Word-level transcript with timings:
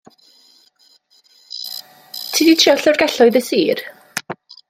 Ti 2.31 2.47
'di 2.47 2.55
trio 2.61 2.75
llyfrgelloedd 2.79 3.39
y 3.43 3.45
sir? 3.51 3.85